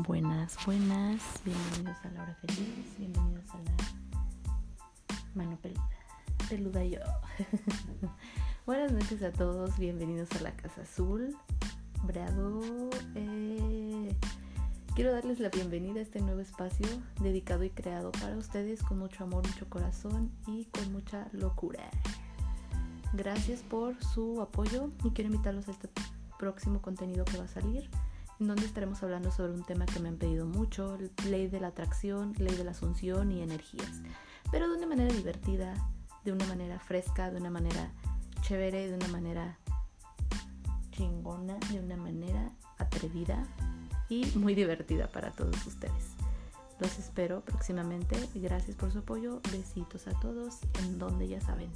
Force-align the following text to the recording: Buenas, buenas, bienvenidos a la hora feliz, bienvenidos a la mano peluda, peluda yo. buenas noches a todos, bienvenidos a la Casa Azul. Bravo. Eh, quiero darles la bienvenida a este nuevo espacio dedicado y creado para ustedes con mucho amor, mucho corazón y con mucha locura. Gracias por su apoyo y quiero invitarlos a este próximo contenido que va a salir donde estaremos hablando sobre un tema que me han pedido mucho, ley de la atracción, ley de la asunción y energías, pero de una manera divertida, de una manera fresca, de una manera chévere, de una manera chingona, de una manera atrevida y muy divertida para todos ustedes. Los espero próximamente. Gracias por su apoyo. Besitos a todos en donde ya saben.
Buenas, 0.00 0.56
buenas, 0.64 1.20
bienvenidos 1.44 1.98
a 2.02 2.10
la 2.12 2.22
hora 2.22 2.34
feliz, 2.36 2.96
bienvenidos 2.96 3.44
a 3.50 3.58
la 3.58 3.76
mano 5.34 5.58
peluda, 5.60 5.88
peluda 6.48 6.82
yo. 6.82 7.00
buenas 8.66 8.90
noches 8.90 9.22
a 9.22 9.30
todos, 9.32 9.78
bienvenidos 9.78 10.32
a 10.32 10.40
la 10.40 10.52
Casa 10.52 10.80
Azul. 10.80 11.36
Bravo. 12.04 12.88
Eh, 13.14 14.16
quiero 14.94 15.12
darles 15.12 15.40
la 15.40 15.50
bienvenida 15.50 16.00
a 16.00 16.04
este 16.04 16.22
nuevo 16.22 16.40
espacio 16.40 16.88
dedicado 17.20 17.62
y 17.62 17.68
creado 17.68 18.12
para 18.12 18.38
ustedes 18.38 18.82
con 18.82 18.98
mucho 18.98 19.24
amor, 19.24 19.46
mucho 19.46 19.68
corazón 19.68 20.32
y 20.46 20.64
con 20.66 20.90
mucha 20.90 21.28
locura. 21.32 21.90
Gracias 23.12 23.62
por 23.62 24.02
su 24.02 24.40
apoyo 24.40 24.90
y 25.04 25.10
quiero 25.10 25.30
invitarlos 25.30 25.68
a 25.68 25.72
este 25.72 25.90
próximo 26.38 26.80
contenido 26.80 27.26
que 27.26 27.36
va 27.36 27.44
a 27.44 27.48
salir 27.48 27.90
donde 28.46 28.64
estaremos 28.64 29.02
hablando 29.02 29.30
sobre 29.30 29.52
un 29.52 29.64
tema 29.64 29.86
que 29.86 30.00
me 30.00 30.08
han 30.08 30.16
pedido 30.16 30.46
mucho, 30.46 30.98
ley 31.28 31.48
de 31.48 31.60
la 31.60 31.68
atracción, 31.68 32.34
ley 32.38 32.54
de 32.54 32.64
la 32.64 32.72
asunción 32.72 33.32
y 33.32 33.42
energías, 33.42 34.02
pero 34.50 34.68
de 34.68 34.76
una 34.76 34.86
manera 34.86 35.12
divertida, 35.12 35.74
de 36.24 36.32
una 36.32 36.46
manera 36.46 36.78
fresca, 36.78 37.30
de 37.30 37.38
una 37.38 37.50
manera 37.50 37.90
chévere, 38.42 38.88
de 38.88 38.94
una 38.94 39.08
manera 39.08 39.58
chingona, 40.90 41.58
de 41.70 41.80
una 41.80 41.96
manera 41.96 42.52
atrevida 42.78 43.46
y 44.08 44.26
muy 44.36 44.54
divertida 44.54 45.06
para 45.08 45.30
todos 45.30 45.66
ustedes. 45.66 46.14
Los 46.78 46.98
espero 46.98 47.42
próximamente. 47.42 48.16
Gracias 48.34 48.76
por 48.76 48.90
su 48.90 48.98
apoyo. 48.98 49.40
Besitos 49.52 50.06
a 50.08 50.18
todos 50.20 50.58
en 50.80 50.98
donde 50.98 51.28
ya 51.28 51.40
saben. 51.40 51.70